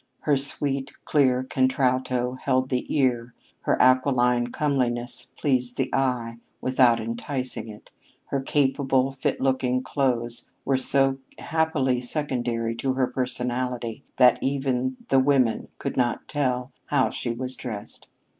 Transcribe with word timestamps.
Her 0.21 0.35
sweet, 0.35 0.93
clear 1.05 1.43
contralto 1.43 2.33
held 2.33 2.69
the 2.69 2.87
ear; 2.91 3.35
her 3.59 3.79
aquiline 3.79 4.47
comeliness 4.47 5.27
pleased 5.37 5.77
the 5.77 5.93
eye 5.93 6.39
without 6.59 6.99
enticing 6.99 7.67
it; 7.67 7.91
her 8.29 8.41
capable, 8.41 9.11
fit 9.11 9.39
looking 9.39 9.83
clothes 9.83 10.47
were 10.65 10.75
so 10.75 11.19
happily 11.37 12.01
secondary 12.01 12.73
to 12.77 12.93
her 12.93 13.05
personality 13.05 14.03
that 14.17 14.39
even 14.41 14.97
the 15.09 15.19
women 15.19 15.67
could 15.77 15.97
not 15.97 16.27
tell 16.27 16.71
how 16.87 17.11
she 17.11 17.29
was 17.29 17.55
dressed. 17.55 18.07